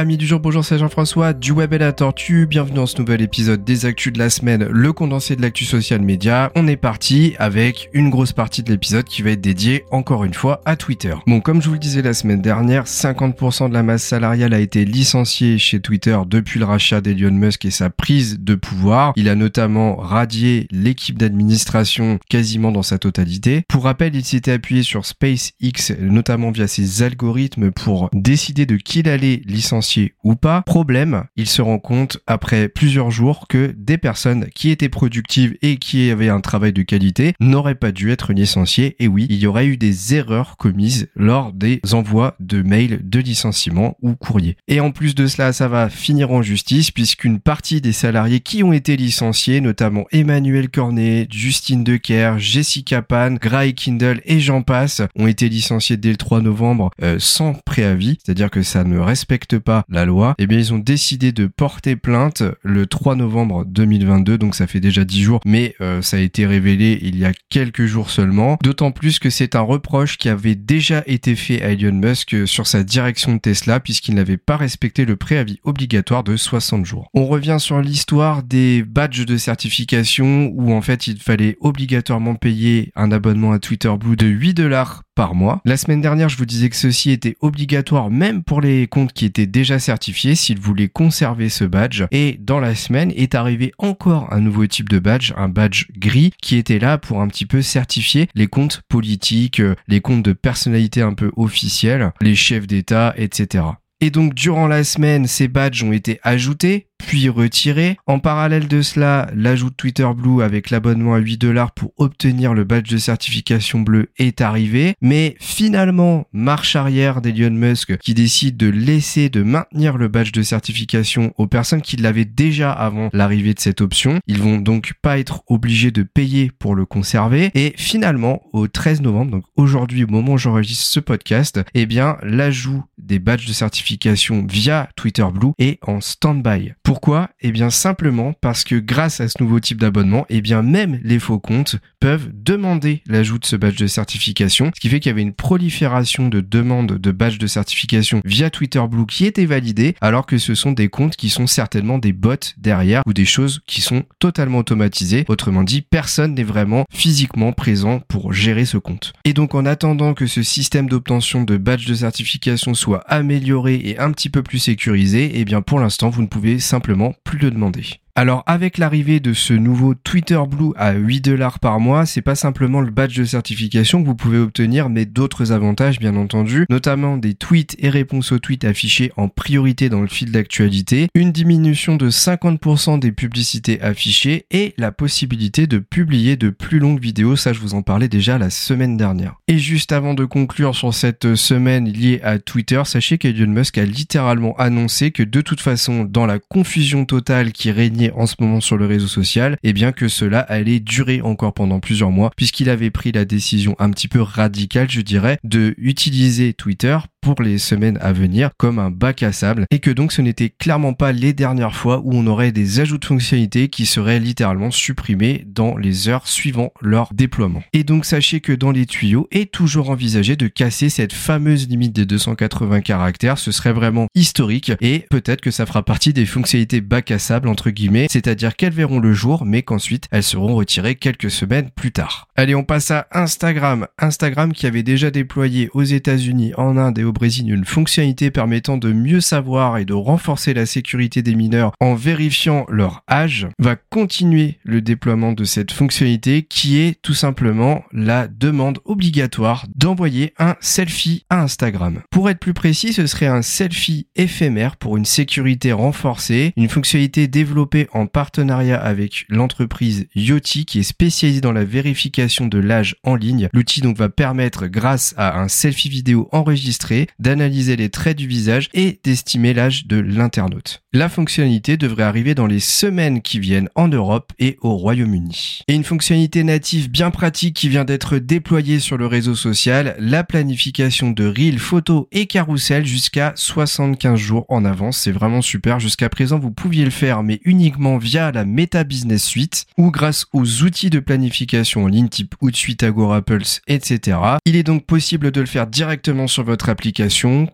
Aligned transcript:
Amis 0.00 0.16
du 0.16 0.26
jour, 0.26 0.40
bonjour, 0.40 0.64
c'est 0.64 0.78
Jean-François 0.78 1.34
du 1.34 1.52
Web 1.52 1.74
et 1.74 1.78
la 1.78 1.92
Tortue. 1.92 2.46
Bienvenue 2.46 2.76
dans 2.76 2.86
ce 2.86 2.98
nouvel 2.98 3.20
épisode 3.20 3.64
des 3.64 3.84
Actus 3.84 4.10
de 4.10 4.18
la 4.18 4.30
semaine, 4.30 4.64
le 4.64 4.94
condensé 4.94 5.36
de 5.36 5.42
l'actu 5.42 5.66
social 5.66 6.00
média. 6.00 6.50
On 6.54 6.66
est 6.66 6.78
parti 6.78 7.34
avec 7.38 7.90
une 7.92 8.08
grosse 8.08 8.32
partie 8.32 8.62
de 8.62 8.70
l'épisode 8.70 9.04
qui 9.04 9.20
va 9.20 9.32
être 9.32 9.42
dédiée 9.42 9.84
encore 9.90 10.24
une 10.24 10.32
fois 10.32 10.62
à 10.64 10.76
Twitter. 10.76 11.12
Bon, 11.26 11.42
comme 11.42 11.60
je 11.60 11.66
vous 11.66 11.74
le 11.74 11.78
disais 11.78 12.00
la 12.00 12.14
semaine 12.14 12.40
dernière, 12.40 12.84
50% 12.84 13.68
de 13.68 13.74
la 13.74 13.82
masse 13.82 14.02
salariale 14.02 14.54
a 14.54 14.60
été 14.60 14.86
licenciée 14.86 15.58
chez 15.58 15.80
Twitter 15.80 16.16
depuis 16.26 16.60
le 16.60 16.64
rachat 16.64 17.02
d'Elon 17.02 17.32
Musk 17.32 17.66
et 17.66 17.70
sa 17.70 17.90
prise 17.90 18.40
de 18.40 18.54
pouvoir. 18.54 19.12
Il 19.16 19.28
a 19.28 19.34
notamment 19.34 19.96
radié 19.96 20.66
l'équipe 20.70 21.18
d'administration 21.18 22.18
quasiment 22.30 22.72
dans 22.72 22.82
sa 22.82 22.96
totalité. 22.96 23.64
Pour 23.68 23.84
rappel, 23.84 24.16
il 24.16 24.24
s'était 24.24 24.52
appuyé 24.52 24.82
sur 24.82 25.04
SpaceX, 25.04 25.94
notamment 26.00 26.52
via 26.52 26.68
ses 26.68 27.02
algorithmes 27.02 27.70
pour 27.70 28.08
décider 28.14 28.64
de 28.64 28.76
qui 28.76 29.00
il 29.00 29.08
allait 29.10 29.42
licencier 29.44 29.89
ou 30.24 30.34
pas. 30.34 30.62
Problème, 30.62 31.24
il 31.36 31.46
se 31.46 31.62
rend 31.62 31.78
compte 31.78 32.18
après 32.26 32.68
plusieurs 32.68 33.10
jours 33.10 33.46
que 33.48 33.74
des 33.76 33.98
personnes 33.98 34.46
qui 34.54 34.70
étaient 34.70 34.88
productives 34.88 35.56
et 35.62 35.76
qui 35.76 36.10
avaient 36.10 36.28
un 36.28 36.40
travail 36.40 36.72
de 36.72 36.82
qualité 36.82 37.34
n'auraient 37.40 37.74
pas 37.74 37.92
dû 37.92 38.10
être 38.10 38.32
licenciées. 38.32 38.96
Et 38.98 39.08
oui, 39.08 39.26
il 39.30 39.38
y 39.38 39.46
aurait 39.46 39.66
eu 39.66 39.76
des 39.76 40.14
erreurs 40.14 40.56
commises 40.56 41.08
lors 41.14 41.52
des 41.52 41.80
envois 41.92 42.36
de 42.40 42.62
mails 42.62 43.00
de 43.02 43.20
licenciement 43.20 43.96
ou 44.02 44.14
courrier. 44.14 44.56
Et 44.68 44.80
en 44.80 44.90
plus 44.90 45.14
de 45.14 45.26
cela, 45.26 45.52
ça 45.52 45.68
va 45.68 45.88
finir 45.88 46.30
en 46.30 46.42
justice 46.42 46.90
puisqu'une 46.90 47.40
partie 47.40 47.80
des 47.80 47.92
salariés 47.92 48.40
qui 48.40 48.62
ont 48.62 48.72
été 48.72 48.96
licenciés, 48.96 49.60
notamment 49.60 50.06
Emmanuel 50.12 50.68
Cornet, 50.68 51.26
Justine 51.30 51.84
Decker, 51.84 52.38
Jessica 52.38 53.02
Pan, 53.02 53.32
Gray 53.32 53.74
Kindle 53.74 54.20
et 54.24 54.40
j'en 54.40 54.62
passe, 54.62 55.02
ont 55.16 55.26
été 55.26 55.48
licenciés 55.48 55.96
dès 55.96 56.10
le 56.10 56.16
3 56.16 56.40
novembre 56.42 56.90
euh, 57.02 57.16
sans 57.18 57.54
préavis, 57.54 58.18
c'est-à-dire 58.24 58.50
que 58.50 58.62
ça 58.62 58.84
ne 58.84 58.98
respecte 58.98 59.58
pas 59.58 59.79
la 59.88 60.04
loi, 60.04 60.34
eh 60.38 60.46
bien 60.46 60.58
ils 60.58 60.72
ont 60.72 60.78
décidé 60.78 61.32
de 61.32 61.46
porter 61.46 61.96
plainte 61.96 62.42
le 62.62 62.86
3 62.86 63.14
novembre 63.16 63.64
2022, 63.66 64.38
donc 64.38 64.54
ça 64.54 64.66
fait 64.66 64.80
déjà 64.80 65.04
10 65.04 65.22
jours, 65.22 65.40
mais 65.44 65.74
euh, 65.80 66.02
ça 66.02 66.16
a 66.16 66.20
été 66.20 66.46
révélé 66.46 66.98
il 67.02 67.18
y 67.18 67.24
a 67.24 67.32
quelques 67.48 67.86
jours 67.86 68.10
seulement, 68.10 68.58
d'autant 68.62 68.90
plus 68.90 69.18
que 69.18 69.30
c'est 69.30 69.54
un 69.54 69.60
reproche 69.60 70.18
qui 70.18 70.28
avait 70.28 70.54
déjà 70.54 71.02
été 71.06 71.34
fait 71.34 71.62
à 71.62 71.70
Elon 71.70 71.92
Musk 71.92 72.46
sur 72.46 72.66
sa 72.66 72.82
direction 72.82 73.34
de 73.34 73.38
Tesla 73.38 73.80
puisqu'il 73.80 74.14
n'avait 74.14 74.36
pas 74.36 74.56
respecté 74.56 75.04
le 75.04 75.16
préavis 75.16 75.58
obligatoire 75.64 76.24
de 76.24 76.36
60 76.36 76.84
jours. 76.84 77.08
On 77.14 77.26
revient 77.26 77.56
sur 77.58 77.80
l'histoire 77.80 78.42
des 78.42 78.82
badges 78.82 79.26
de 79.26 79.36
certification 79.36 80.52
où 80.54 80.72
en 80.72 80.82
fait 80.82 81.06
il 81.06 81.18
fallait 81.18 81.56
obligatoirement 81.60 82.34
payer 82.34 82.92
un 82.96 83.12
abonnement 83.12 83.52
à 83.52 83.58
Twitter 83.58 83.92
Blue 83.98 84.16
de 84.16 84.26
8 84.26 84.54
dollars 84.54 85.02
par 85.14 85.34
mois. 85.34 85.60
La 85.64 85.76
semaine 85.76 86.00
dernière, 86.00 86.28
je 86.28 86.36
vous 86.36 86.46
disais 86.46 86.68
que 86.68 86.76
ceci 86.76 87.10
était 87.10 87.36
obligatoire 87.40 88.10
même 88.10 88.42
pour 88.42 88.60
les 88.60 88.86
comptes 88.86 89.12
qui 89.12 89.24
étaient 89.24 89.46
déjà 89.46 89.78
certifiés 89.78 90.34
s'ils 90.34 90.60
voulaient 90.60 90.88
conserver 90.88 91.48
ce 91.48 91.64
badge. 91.64 92.04
Et 92.10 92.38
dans 92.40 92.60
la 92.60 92.74
semaine 92.74 93.12
est 93.16 93.34
arrivé 93.34 93.72
encore 93.78 94.32
un 94.32 94.40
nouveau 94.40 94.66
type 94.66 94.88
de 94.88 94.98
badge, 94.98 95.32
un 95.36 95.48
badge 95.48 95.86
gris 95.96 96.32
qui 96.40 96.56
était 96.56 96.78
là 96.78 96.98
pour 96.98 97.20
un 97.20 97.28
petit 97.28 97.46
peu 97.46 97.62
certifier 97.62 98.28
les 98.34 98.46
comptes 98.46 98.82
politiques, 98.88 99.60
euh, 99.60 99.74
les 99.88 100.00
comptes 100.00 100.24
de 100.24 100.32
personnalités 100.32 101.02
un 101.02 101.14
peu 101.14 101.32
officielles, 101.36 102.12
les 102.20 102.34
chefs 102.34 102.66
d'État, 102.66 103.14
etc. 103.16 103.64
Et 104.00 104.10
donc 104.10 104.34
durant 104.34 104.66
la 104.66 104.82
semaine, 104.82 105.26
ces 105.26 105.48
badges 105.48 105.82
ont 105.82 105.92
été 105.92 106.20
ajoutés, 106.22 106.86
puis 107.06 107.28
retiré. 107.28 107.96
En 108.06 108.18
parallèle 108.18 108.68
de 108.68 108.82
cela, 108.82 109.28
l'ajout 109.34 109.70
de 109.70 109.74
Twitter 109.74 110.08
Blue 110.16 110.42
avec 110.42 110.70
l'abonnement 110.70 111.14
à 111.14 111.18
8 111.18 111.38
dollars 111.38 111.72
pour 111.72 111.92
obtenir 111.96 112.54
le 112.54 112.64
badge 112.64 112.90
de 112.90 112.98
certification 112.98 113.80
bleu 113.80 114.10
est 114.18 114.40
arrivé. 114.40 114.94
Mais 115.00 115.36
finalement, 115.40 116.26
marche 116.32 116.76
arrière 116.76 117.20
d'Elon 117.20 117.50
Musk 117.50 117.96
qui 117.98 118.14
décide 118.14 118.56
de 118.56 118.68
laisser, 118.68 119.28
de 119.28 119.42
maintenir 119.42 119.96
le 119.96 120.08
badge 120.08 120.32
de 120.32 120.42
certification 120.42 121.32
aux 121.38 121.46
personnes 121.46 121.82
qui 121.82 121.96
l'avaient 121.96 122.24
déjà 122.24 122.72
avant 122.72 123.10
l'arrivée 123.12 123.54
de 123.54 123.60
cette 123.60 123.80
option. 123.80 124.20
Ils 124.26 124.40
vont 124.40 124.58
donc 124.58 124.92
pas 125.02 125.18
être 125.18 125.42
obligés 125.48 125.90
de 125.90 126.02
payer 126.02 126.50
pour 126.58 126.74
le 126.74 126.86
conserver. 126.86 127.50
Et 127.54 127.74
finalement, 127.76 128.42
au 128.52 128.68
13 128.68 129.00
novembre, 129.00 129.30
donc 129.32 129.44
aujourd'hui 129.56 130.04
au 130.04 130.08
moment 130.08 130.32
où 130.32 130.38
j'enregistre 130.38 130.86
ce 130.86 131.00
podcast, 131.00 131.60
eh 131.74 131.86
bien, 131.86 132.16
l'ajout 132.22 132.84
des 132.98 133.18
badges 133.18 133.46
de 133.46 133.52
certification 133.52 134.46
via 134.48 134.88
Twitter 134.96 135.26
Blue 135.32 135.52
est 135.58 135.78
en 135.86 136.00
stand-by. 136.00 136.72
Pourquoi? 136.90 137.30
Eh 137.40 137.52
bien 137.52 137.70
simplement 137.70 138.32
parce 138.40 138.64
que 138.64 138.74
grâce 138.74 139.20
à 139.20 139.28
ce 139.28 139.40
nouveau 139.40 139.60
type 139.60 139.78
d'abonnement, 139.78 140.26
eh 140.28 140.40
bien 140.40 140.60
même 140.60 140.98
les 141.04 141.20
faux 141.20 141.38
comptes 141.38 141.76
peuvent 142.00 142.30
demander 142.34 143.04
l'ajout 143.06 143.38
de 143.38 143.44
ce 143.44 143.54
badge 143.54 143.78
de 143.78 143.86
certification, 143.86 144.72
ce 144.74 144.80
qui 144.80 144.88
fait 144.88 144.98
qu'il 144.98 145.10
y 145.10 145.12
avait 145.12 145.22
une 145.22 145.32
prolifération 145.32 146.26
de 146.26 146.40
demandes 146.40 146.98
de 146.98 147.12
badge 147.12 147.38
de 147.38 147.46
certification 147.46 148.22
via 148.24 148.50
Twitter 148.50 148.82
Blue 148.90 149.06
qui 149.06 149.24
étaient 149.24 149.46
validées, 149.46 149.94
alors 150.00 150.26
que 150.26 150.36
ce 150.36 150.56
sont 150.56 150.72
des 150.72 150.88
comptes 150.88 151.14
qui 151.14 151.30
sont 151.30 151.46
certainement 151.46 151.98
des 151.98 152.12
bots 152.12 152.34
derrière 152.58 153.02
ou 153.06 153.12
des 153.12 153.24
choses 153.24 153.60
qui 153.68 153.82
sont 153.82 154.02
totalement 154.18 154.58
automatisées. 154.58 155.26
Autrement 155.28 155.62
dit, 155.62 155.82
personne 155.82 156.34
n'est 156.34 156.42
vraiment 156.42 156.86
physiquement 156.90 157.52
présent 157.52 158.00
pour 158.08 158.32
gérer 158.32 158.64
ce 158.64 158.78
compte. 158.78 159.12
Et 159.24 159.32
donc 159.32 159.54
en 159.54 159.64
attendant 159.64 160.12
que 160.12 160.26
ce 160.26 160.42
système 160.42 160.88
d'obtention 160.88 161.44
de 161.44 161.56
badge 161.56 161.86
de 161.86 161.94
certification 161.94 162.74
soit 162.74 163.04
amélioré 163.06 163.76
et 163.76 164.00
un 164.00 164.10
petit 164.10 164.28
peu 164.28 164.42
plus 164.42 164.58
sécurisé, 164.58 165.30
eh 165.34 165.44
bien 165.44 165.62
pour 165.62 165.78
l'instant 165.78 166.10
vous 166.10 166.22
ne 166.22 166.26
pouvez 166.26 166.58
simplement 166.58 166.79
plus 167.24 167.38
le 167.38 167.50
demander. 167.50 167.84
Alors 168.20 168.42
avec 168.46 168.76
l'arrivée 168.76 169.18
de 169.18 169.32
ce 169.32 169.54
nouveau 169.54 169.94
Twitter 169.94 170.38
Blue 170.46 170.72
à 170.76 170.92
8 170.92 171.22
dollars 171.22 171.58
par 171.58 171.80
mois, 171.80 172.04
c'est 172.04 172.20
pas 172.20 172.34
simplement 172.34 172.82
le 172.82 172.90
badge 172.90 173.18
de 173.18 173.24
certification 173.24 174.02
que 174.02 174.06
vous 174.06 174.14
pouvez 174.14 174.36
obtenir, 174.36 174.90
mais 174.90 175.06
d'autres 175.06 175.52
avantages 175.52 175.98
bien 175.98 176.14
entendu, 176.16 176.66
notamment 176.68 177.16
des 177.16 177.32
tweets 177.32 177.76
et 177.78 177.88
réponses 177.88 178.32
aux 178.32 178.38
tweets 178.38 178.66
affichés 178.66 179.10
en 179.16 179.30
priorité 179.30 179.88
dans 179.88 180.02
le 180.02 180.06
fil 180.06 180.32
d'actualité, 180.32 181.08
une 181.14 181.32
diminution 181.32 181.96
de 181.96 182.10
50% 182.10 182.98
des 182.98 183.10
publicités 183.10 183.80
affichées 183.80 184.44
et 184.50 184.74
la 184.76 184.92
possibilité 184.92 185.66
de 185.66 185.78
publier 185.78 186.36
de 186.36 186.50
plus 186.50 186.78
longues 186.78 187.00
vidéos, 187.00 187.36
ça 187.36 187.54
je 187.54 187.60
vous 187.60 187.72
en 187.72 187.80
parlais 187.80 188.08
déjà 188.08 188.36
la 188.36 188.50
semaine 188.50 188.98
dernière. 188.98 189.36
Et 189.48 189.56
juste 189.56 189.92
avant 189.92 190.12
de 190.12 190.26
conclure 190.26 190.74
sur 190.74 190.92
cette 190.92 191.36
semaine 191.36 191.88
liée 191.88 192.20
à 192.22 192.38
Twitter, 192.38 192.82
sachez 192.84 193.16
qu'Elon 193.16 193.50
Musk 193.50 193.78
a 193.78 193.86
littéralement 193.86 194.54
annoncé 194.58 195.10
que 195.10 195.22
de 195.22 195.40
toute 195.40 195.62
façon, 195.62 196.04
dans 196.04 196.26
la 196.26 196.38
confusion 196.38 197.06
totale 197.06 197.52
qui 197.52 197.70
régnait 197.70 198.09
en 198.14 198.26
ce 198.26 198.36
moment 198.40 198.60
sur 198.60 198.76
le 198.76 198.86
réseau 198.86 199.06
social, 199.06 199.56
et 199.62 199.72
bien 199.72 199.92
que 199.92 200.08
cela 200.08 200.40
allait 200.40 200.80
durer 200.80 201.20
encore 201.22 201.54
pendant 201.54 201.80
plusieurs 201.80 202.10
mois, 202.10 202.30
puisqu'il 202.36 202.70
avait 202.70 202.90
pris 202.90 203.12
la 203.12 203.24
décision 203.24 203.76
un 203.78 203.90
petit 203.90 204.08
peu 204.08 204.20
radicale, 204.20 204.90
je 204.90 205.00
dirais, 205.00 205.38
de 205.44 205.74
utiliser 205.78 206.52
Twitter 206.52 206.98
pour 207.20 207.42
les 207.42 207.58
semaines 207.58 207.98
à 208.00 208.12
venir 208.12 208.50
comme 208.56 208.78
un 208.78 208.90
bac 208.90 209.22
à 209.22 209.32
sable 209.32 209.66
et 209.70 209.78
que 209.78 209.90
donc 209.90 210.12
ce 210.12 210.22
n'était 210.22 210.50
clairement 210.50 210.94
pas 210.94 211.12
les 211.12 211.32
dernières 211.32 211.74
fois 211.74 212.00
où 212.04 212.14
on 212.14 212.26
aurait 212.26 212.52
des 212.52 212.80
ajouts 212.80 212.98
de 212.98 213.04
fonctionnalités 213.04 213.68
qui 213.68 213.86
seraient 213.86 214.18
littéralement 214.18 214.70
supprimés 214.70 215.44
dans 215.46 215.76
les 215.76 216.08
heures 216.08 216.26
suivant 216.26 216.72
leur 216.80 217.12
déploiement. 217.12 217.62
Et 217.72 217.84
donc 217.84 218.04
sachez 218.04 218.40
que 218.40 218.52
dans 218.52 218.70
les 218.70 218.86
tuyaux 218.86 219.28
est 219.30 219.52
toujours 219.52 219.90
envisagé 219.90 220.36
de 220.36 220.48
casser 220.48 220.88
cette 220.88 221.12
fameuse 221.12 221.68
limite 221.68 221.92
des 221.92 222.06
280 222.06 222.80
caractères, 222.80 223.38
ce 223.38 223.52
serait 223.52 223.72
vraiment 223.72 224.06
historique 224.14 224.72
et 224.80 225.04
peut-être 225.10 225.40
que 225.40 225.50
ça 225.50 225.66
fera 225.66 225.82
partie 225.82 226.12
des 226.12 226.26
fonctionnalités 226.26 226.80
bac 226.80 227.10
à 227.10 227.18
sable 227.18 227.48
entre 227.48 227.70
guillemets, 227.70 228.06
c'est-à-dire 228.10 228.56
qu'elles 228.56 228.72
verront 228.72 229.00
le 229.00 229.12
jour 229.12 229.44
mais 229.44 229.62
qu'ensuite 229.62 230.06
elles 230.10 230.22
seront 230.22 230.54
retirées 230.54 230.94
quelques 230.94 231.30
semaines 231.30 231.70
plus 231.74 231.92
tard. 231.92 232.28
Allez, 232.36 232.54
on 232.54 232.64
passe 232.64 232.90
à 232.90 233.06
Instagram. 233.12 233.86
Instagram 233.98 234.52
qui 234.52 234.66
avait 234.66 234.82
déjà 234.82 235.10
déployé 235.10 235.68
aux 235.74 235.82
États-Unis, 235.82 236.52
en 236.56 236.76
Inde 236.76 236.98
et 236.98 237.04
au 237.04 237.09
Brésil 237.12 237.50
une 237.52 237.64
fonctionnalité 237.64 238.30
permettant 238.30 238.76
de 238.76 238.92
mieux 238.92 239.20
savoir 239.20 239.78
et 239.78 239.84
de 239.84 239.94
renforcer 239.94 240.54
la 240.54 240.66
sécurité 240.66 241.22
des 241.22 241.34
mineurs 241.34 241.72
en 241.80 241.94
vérifiant 241.94 242.66
leur 242.68 243.02
âge, 243.10 243.48
va 243.58 243.76
continuer 243.76 244.58
le 244.64 244.80
déploiement 244.80 245.32
de 245.32 245.44
cette 245.44 245.72
fonctionnalité 245.72 246.42
qui 246.42 246.78
est 246.78 247.00
tout 247.02 247.14
simplement 247.14 247.84
la 247.92 248.28
demande 248.28 248.78
obligatoire 248.84 249.66
d'envoyer 249.74 250.32
un 250.38 250.56
selfie 250.60 251.24
à 251.30 251.42
Instagram. 251.42 252.00
Pour 252.10 252.30
être 252.30 252.38
plus 252.38 252.54
précis, 252.54 252.92
ce 252.92 253.06
serait 253.06 253.26
un 253.26 253.42
selfie 253.42 254.06
éphémère 254.16 254.76
pour 254.76 254.96
une 254.96 255.04
sécurité 255.04 255.72
renforcée, 255.72 256.52
une 256.56 256.68
fonctionnalité 256.68 257.28
développée 257.28 257.88
en 257.92 258.06
partenariat 258.06 258.80
avec 258.80 259.24
l'entreprise 259.28 260.06
Yoti 260.14 260.64
qui 260.64 260.80
est 260.80 260.84
spécialisée 260.84 261.40
dans 261.40 261.52
la 261.52 261.64
vérification 261.64 262.46
de 262.46 262.58
l'âge 262.58 262.96
en 263.04 263.14
ligne. 263.14 263.48
L'outil 263.52 263.80
donc 263.80 263.96
va 263.96 264.08
permettre 264.08 264.66
grâce 264.66 265.14
à 265.16 265.40
un 265.40 265.48
selfie 265.48 265.88
vidéo 265.88 266.28
enregistré 266.32 266.99
d'analyser 267.18 267.76
les 267.76 267.88
traits 267.88 268.16
du 268.16 268.26
visage 268.26 268.68
et 268.74 269.00
d'estimer 269.04 269.54
l'âge 269.54 269.86
de 269.86 269.98
l'internaute. 269.98 270.82
La 270.92 271.08
fonctionnalité 271.08 271.76
devrait 271.76 272.02
arriver 272.02 272.34
dans 272.34 272.46
les 272.46 272.58
semaines 272.58 273.22
qui 273.22 273.38
viennent 273.38 273.68
en 273.76 273.88
Europe 273.88 274.32
et 274.38 274.56
au 274.60 274.74
Royaume-Uni. 274.76 275.60
Et 275.68 275.74
une 275.74 275.84
fonctionnalité 275.84 276.42
native 276.42 276.90
bien 276.90 277.10
pratique 277.10 277.54
qui 277.54 277.68
vient 277.68 277.84
d'être 277.84 278.18
déployée 278.18 278.80
sur 278.80 278.96
le 278.96 279.06
réseau 279.06 279.34
social, 279.34 279.94
la 279.98 280.24
planification 280.24 281.10
de 281.10 281.26
reels, 281.26 281.58
photos 281.58 282.06
et 282.10 282.26
carousel 282.26 282.84
jusqu'à 282.86 283.32
75 283.36 284.18
jours 284.18 284.46
en 284.48 284.64
avance. 284.64 284.98
C'est 284.98 285.12
vraiment 285.12 285.42
super. 285.42 285.78
Jusqu'à 285.78 286.08
présent, 286.08 286.38
vous 286.38 286.50
pouviez 286.50 286.84
le 286.84 286.90
faire, 286.90 287.22
mais 287.22 287.40
uniquement 287.44 287.98
via 287.98 288.32
la 288.32 288.44
Meta 288.44 288.84
Business 288.84 289.24
Suite 289.24 289.66
ou 289.78 289.90
grâce 289.90 290.26
aux 290.32 290.62
outils 290.62 290.90
de 290.90 290.98
planification 290.98 291.84
en 291.84 291.86
ligne 291.86 292.08
type 292.08 292.34
Hootsuite, 292.40 292.82
Agora 292.82 293.22
Pulse, 293.22 293.60
etc. 293.68 294.18
Il 294.44 294.56
est 294.56 294.62
donc 294.62 294.86
possible 294.86 295.30
de 295.30 295.40
le 295.40 295.46
faire 295.46 295.66
directement 295.66 296.26
sur 296.26 296.42
votre 296.42 296.68
application 296.68 296.89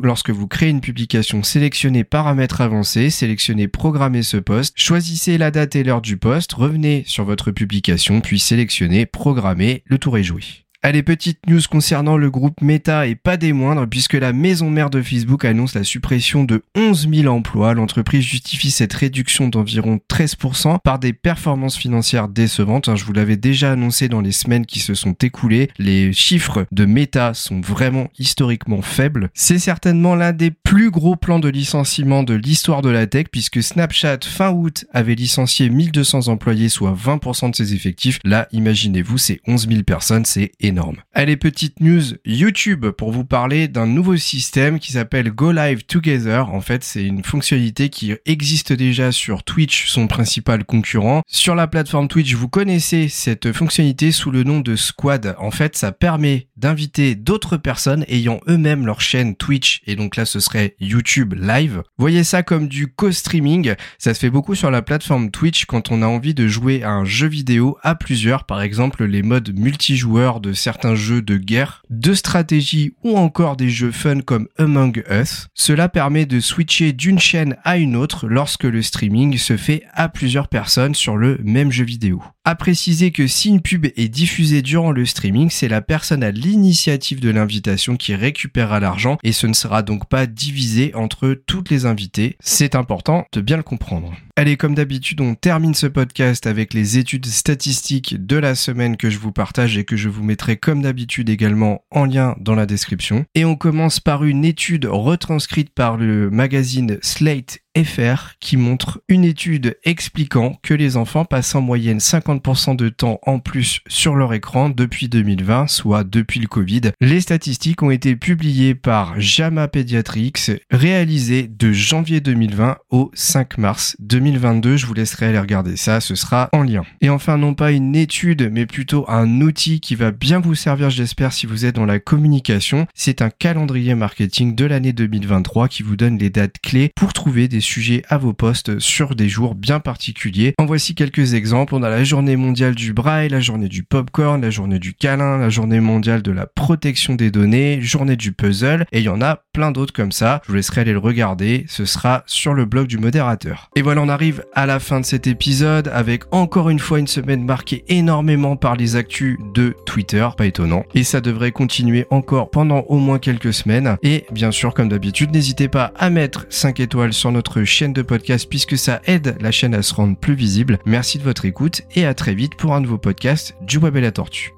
Lorsque 0.03 0.31
vous 0.31 0.47
créez 0.47 0.71
une 0.71 0.81
publication, 0.81 1.43
sélectionnez 1.43 2.05
paramètres 2.05 2.61
avancés, 2.61 3.11
sélectionnez 3.11 3.69
programmer 3.69 4.23
ce 4.23 4.37
poste, 4.37 4.75
choisissez 4.77 5.38
la 5.38 5.50
date 5.50 5.77
et 5.77 5.85
l'heure 5.85 6.03
du 6.03 6.17
poste, 6.17 6.53
revenez 6.53 7.05
sur 7.06 7.25
votre 7.25 7.50
publication, 7.50 8.21
puis 8.21 8.38
sélectionnez 8.38 9.06
programmer, 9.06 9.83
le 9.87 9.99
tour 9.99 10.19
est 10.19 10.23
joué. 10.23 10.66
Allez, 10.82 11.02
petite 11.02 11.40
news 11.49 11.62
concernant 11.69 12.17
le 12.17 12.31
groupe 12.31 12.61
Meta 12.61 13.06
et 13.06 13.17
pas 13.17 13.37
des 13.37 13.52
moindres, 13.52 13.88
puisque 13.88 14.12
la 14.12 14.32
maison 14.32 14.70
mère 14.70 14.90
de 14.90 15.02
Facebook 15.02 15.44
annonce 15.44 15.75
la 15.75 15.82
suppression 15.82 16.44
de 16.44 16.62
11 16.76 17.08
000 17.12 17.34
emplois. 17.34 17.75
L'entreprise 17.75 18.23
justifie 18.23 18.70
cette 18.70 18.93
réduction 18.93 19.49
d'environ 19.49 19.99
13% 20.08 20.78
par 20.84 20.99
des 20.99 21.12
performances 21.12 21.76
financières 21.76 22.28
décevantes. 22.28 22.88
Hein, 22.88 22.94
je 22.94 23.05
vous 23.05 23.12
l'avais 23.12 23.37
déjà 23.37 23.73
annoncé 23.73 24.08
dans 24.08 24.20
les 24.20 24.32
semaines 24.32 24.64
qui 24.64 24.78
se 24.78 24.94
sont 24.94 25.14
écoulées. 25.23 25.70
Les 25.78 26.12
chiffres 26.12 26.67
de 26.70 26.84
Meta 26.84 27.34
sont 27.34 27.61
vraiment 27.61 28.08
historiquement 28.19 28.82
faibles. 28.82 29.31
C'est 29.34 29.58
certainement 29.58 30.14
l'un 30.14 30.32
des 30.32 30.52
plus 30.52 30.90
gros 30.90 31.17
plans 31.17 31.40
de 31.40 31.49
licenciement 31.49 32.23
de 32.23 32.34
l'histoire 32.34 32.82
de 32.82 32.90
la 32.90 33.08
tech, 33.08 33.26
puisque 33.32 33.62
Snapchat, 33.62 34.19
fin 34.25 34.50
août, 34.50 34.84
avait 34.93 35.14
licencié 35.17 35.69
1200 35.69 36.28
employés, 36.28 36.69
soit 36.69 36.94
20% 36.94 37.50
de 37.50 37.56
ses 37.56 37.75
effectifs. 37.75 38.20
Là, 38.23 38.46
imaginez-vous, 38.52 39.19
c'est 39.19 39.40
11 39.49 39.69
000 39.69 39.82
personnes, 39.82 40.25
c'est 40.25 40.52
énorme. 40.61 40.75
Allez, 41.14 41.37
petite 41.37 41.81
news 41.81 42.02
YouTube 42.25 42.87
pour 42.90 43.11
vous 43.11 43.25
parler 43.25 43.69
d'un 43.69 43.87
nouveau 43.87 44.17
système 44.17 44.78
qui 44.78 44.93
s'appelle 44.93 45.31
Go 45.31 45.52
Live 45.52 45.84
Together. 45.87 46.52
En 46.52 46.61
fait, 46.61 46.84
c'est 46.84 47.05
une 47.05 47.25
fonctionnalité 47.25 47.88
qui 47.88 48.14
existe 48.26 48.73
déjà 48.73 49.12
sur 49.12 49.43
Twitch, 49.43 49.88
son 49.88 50.06
principal 50.06 50.64
concurrent. 50.64 51.23
Sur 51.26 51.55
la 51.55 51.67
plateforme 51.67 52.08
Twitch, 52.08 52.34
vous 52.34 52.49
connaissez 52.49 53.08
cette 53.08 53.52
fonctionnalité 53.52 54.12
sous 54.12 54.31
le 54.31 54.44
nom 54.44 54.61
de 54.61 54.76
Squad. 54.76 55.34
En 55.38 55.50
fait, 55.50 55.76
ça 55.76 55.93
permet 55.93 56.49
d'inviter 56.56 57.14
d'autres 57.14 57.56
personnes 57.56 58.05
ayant 58.08 58.40
eux-mêmes 58.49 58.87
leur 58.87 59.00
chaîne 59.00 59.37
Twitch 59.37 59.81
et 59.87 59.96
donc 59.96 60.17
là 60.17 60.25
ce 60.25 60.40
serait 60.40 60.75
YouTube 60.81 61.34
Live. 61.34 61.82
Voyez 61.99 62.25
ça 62.25 62.43
comme 62.43 62.69
du 62.69 62.88
co-streaming, 62.88 63.75
ça 63.99 64.14
se 64.14 64.20
fait 64.20 64.31
beaucoup 64.31 64.55
sur 64.55 64.70
la 64.70 64.82
plateforme 64.82 65.31
Twitch 65.31 65.67
quand 65.67 65.90
on 65.90 66.02
a 66.02 66.06
envie 66.06 66.34
de 66.34 66.49
jouer 66.49 66.82
à 66.82 66.90
un 66.90 67.05
jeu 67.05 67.28
vidéo 67.28 67.76
à 67.82 67.94
plusieurs, 67.94 68.44
par 68.44 68.62
exemple 68.62 69.05
les 69.05 69.23
modes 69.23 69.56
multijoueurs 69.56 70.40
de 70.40 70.52
certains 70.56 70.94
jeux 70.94 71.23
de 71.23 71.37
guerre, 71.37 71.82
de 71.91 72.14
stratégie 72.14 72.94
ou 73.05 73.17
encore 73.17 73.56
des 73.56 73.70
jeux 73.70 73.93
fun 73.93 74.20
comme 74.20 74.49
Among 74.58 75.05
Us. 75.11 75.47
Cela 75.55 75.88
permet 75.88 76.26
de 76.26 76.41
switcher 76.41 76.93
d'une 76.93 77.19
chaîne 77.19 77.56
à 77.64 77.76
une 77.76 77.97
autre 77.97 78.26
lorsque 78.26 78.64
le 78.64 78.82
streaming 78.82 79.38
se 79.38 79.56
fait 79.56 79.85
à 79.93 80.08
plusieurs 80.08 80.49
personnes 80.49 80.94
sur 80.94 81.17
le 81.17 81.38
même 81.44 81.70
jeu 81.70 81.85
vidéo. 81.85 82.23
À 82.44 82.55
préciser 82.55 83.11
que 83.11 83.26
si 83.26 83.49
une 83.49 83.61
pub 83.61 83.87
est 83.87 84.08
diffusée 84.08 84.62
durant 84.62 84.93
le 84.93 85.05
streaming, 85.05 85.50
c'est 85.50 85.69
la 85.69 85.82
personne 85.82 86.23
à 86.23 86.31
l'initiative 86.31 87.20
de 87.20 87.31
l'invitation 87.31 87.97
qui 87.97 88.14
récupérera 88.14 88.81
l'argent 88.81 89.19
et 89.23 89.32
ce 89.32 89.47
ne 89.47 89.52
sera 89.52 89.82
donc 89.82 90.09
pas 90.09 90.26
divisé 90.26 90.94
entre 90.94 91.35
toutes 91.47 91.70
les 91.70 91.87
invités. 91.87 92.37
C'est 92.41 92.75
important 92.75 93.26
de 93.32 93.41
bien 93.41 93.56
le 93.56 93.62
comprendre. 93.62 94.12
Allez, 94.38 94.59
comme 94.59 94.75
d'habitude, 94.75 95.23
on 95.23 95.35
termine 95.35 95.73
ce 95.73 95.87
podcast 95.87 96.47
avec 96.47 96.75
les 96.75 96.99
études 96.99 97.25
statistiques 97.25 98.27
de 98.27 98.37
la 98.37 98.55
semaine 98.55 98.99
que 98.99 99.09
je 99.09 99.19
vous 99.19 99.33
partage 99.33 99.79
et 99.79 99.85
que 99.85 99.97
je 99.97 100.11
vous 100.11 100.23
mettrai 100.23 100.59
comme 100.59 100.83
d'habitude 100.83 101.31
également 101.31 101.87
en 101.91 102.05
lien 102.05 102.37
dans 102.38 102.55
la 102.55 102.67
description. 102.67 103.25
Et 103.35 103.47
on 103.47 103.56
commence 103.56 103.99
par 103.99 104.25
une 104.25 104.44
étude 104.44 104.85
retranscrite 104.85 105.71
par 105.71 105.97
le 105.97 106.29
magazine 106.29 106.99
Slate 107.00 107.61
FR 107.76 108.37
qui 108.40 108.56
montre 108.56 109.02
une 109.08 109.25
étude 109.25 109.76
expliquant 109.84 110.58
que 110.62 110.73
les 110.73 110.96
enfants 110.96 111.25
passent 111.25 111.55
en 111.55 111.61
moyenne 111.61 111.99
50% 111.99 112.75
de 112.75 112.88
temps 112.88 113.19
en 113.26 113.38
plus 113.38 113.81
sur 113.87 114.14
leur 114.14 114.32
écran 114.32 114.70
depuis 114.70 115.08
2020, 115.08 115.67
soit 115.67 116.05
depuis 116.05 116.40
le 116.40 116.46
Covid. 116.46 116.93
Les 117.00 117.20
statistiques 117.20 117.82
ont 117.82 117.90
été 117.90 118.17
publiées 118.17 118.75
par 118.75 119.20
JAMA 119.20 119.69
Pediatrics, 119.69 120.52
réalisées 120.70 121.49
de 121.49 121.73
janvier 121.73 122.20
2020 122.20 122.78
au 122.90 123.11
5 123.14 123.58
mars 123.58 123.96
2022. 124.00 124.76
Je 124.76 124.87
vous 124.87 124.94
laisserai 124.94 125.26
aller 125.26 125.38
regarder 125.38 125.76
ça, 125.76 126.00
ce 126.00 126.14
sera 126.14 126.49
en 126.52 126.62
lien. 126.62 126.82
Et 127.02 127.11
enfin, 127.11 127.37
non 127.37 127.55
pas 127.55 127.73
une 127.73 127.94
étude, 127.94 128.50
mais 128.50 128.64
plutôt 128.67 129.05
un 129.08 129.40
outil 129.40 129.81
qui 129.81 129.96
va 129.96 130.12
bien 130.12 130.40
vous 130.40 130.55
servir, 130.55 130.88
j'espère, 130.88 131.32
si 131.32 131.46
vous 131.46 131.67
êtes 131.67 131.75
dans 131.75 131.84
la 131.84 131.99
communication. 131.99 132.87
C'est 132.94 133.20
un 133.20 133.31
calendrier 133.31 133.94
marketing 133.94 134.55
de 134.55 134.64
l'année 134.64 134.93
2023 134.93 135.69
qui 135.69 135.82
vous 135.82 135.96
donne 135.96 136.19
les 136.19 136.31
dates 136.31 136.58
clés 136.62 136.90
pour 136.96 137.12
trouver 137.12 137.49
des 137.49 137.66
sujets 137.67 138.03
à 138.09 138.17
vos 138.17 138.33
postes 138.33 138.79
sur 138.79 139.15
des 139.15 139.29
jours 139.29 139.55
bien 139.55 139.81
particuliers. 139.81 140.55
En 140.59 140.67
voici 140.67 140.95
quelques 140.95 141.35
exemples. 141.35 141.75
On 141.75 141.83
a 141.83 141.91
la 141.91 142.05
journée 142.05 142.37
mondiale 142.37 142.75
du 142.75 142.93
braille, 142.93 143.29
la 143.29 143.41
journée 143.41 143.69
du 143.69 143.83
popcorn, 143.83 144.41
la 144.41 144.51
journée 144.51 144.79
du 144.79 144.95
câlin, 144.95 145.39
la 145.39 145.49
journée 145.49 145.81
mondiale 145.81 146.23
de 146.23 146.33
la 146.33 146.47
protection 146.47 147.15
des 147.15 147.31
données, 147.31 147.81
journée 147.83 148.17
du 148.17 148.33
puzzle, 148.33 148.87
et 148.93 149.01
il 149.01 149.05
y 149.05 149.09
en 149.09 149.21
a 149.21 149.43
plein 149.53 149.73
d'autres 149.73 149.93
comme 149.93 150.13
ça. 150.13 150.41
Je 150.45 150.53
vous 150.53 150.57
laisserai 150.57 150.83
aller 150.83 150.93
le 150.93 150.99
regarder. 150.99 151.65
Ce 151.69 151.85
sera 151.85 152.23
sur 152.27 152.55
le 152.55 152.65
blog 152.65 152.87
du 152.87 152.99
modérateur. 152.99 153.71
Et 153.77 153.83
voilà, 153.83 154.03
on 154.03 154.09
arrive 154.09 154.45
à 154.55 154.67
la 154.67 154.79
fin 154.79 155.01
de 155.01 155.05
cet 155.05 155.27
épisode 155.27 155.89
avec 155.93 156.23
encore 156.31 156.71
une 156.71 156.79
fois 156.79 156.99
une 156.99 157.07
semaine 157.07 157.45
marquée 157.45 157.85
énormément 157.89 158.57
par 158.57 158.77
les 158.77 158.97
actus 158.97 159.39
de 159.55 159.75
Twitter. 159.87 160.27
Pas 160.37 160.47
étonnant. 160.47 160.85
Et 160.95 161.05
ça 161.05 161.21
devrait 161.21 161.53
continuer 161.53 162.07
encore 162.11 162.51
pendant 162.51 162.81
au 162.89 162.99
moins 162.99 163.19
quelques 163.19 163.53
semaines. 163.53 163.97
Et 164.03 164.25
bien 164.31 164.51
sûr, 164.51 164.75
comme 164.75 164.89
d'habitude, 164.89 165.33
n'hésitez 165.33 165.69
pas 165.69 165.93
à 165.97 166.11
mettre 166.11 166.47
5 166.49 166.81
étoiles 166.81 167.12
sur 167.12 167.33
notre 167.33 167.56
chaîne 167.64 167.93
de 167.93 168.03
podcast 168.03 168.49
puisque 168.49 168.76
ça 168.76 169.00
aide 169.06 169.37
la 169.41 169.50
chaîne 169.50 169.75
à 169.75 169.82
se 169.82 169.94
rendre 169.94 170.17
plus 170.17 170.35
visible. 170.35 170.79
Merci 170.85 171.19
de 171.19 171.25
votre 171.25 171.44
écoute 171.44 171.82
et 171.94 172.05
à 172.05 172.14
très 172.14 172.35
vite 172.35 172.56
pour 172.56 172.75
un 172.75 172.81
nouveau 172.81 172.99
podcast 172.99 173.55
du 173.62 173.79
Web 173.79 173.97
et 173.97 174.00
la 174.00 174.12
Tortue. 174.12 174.53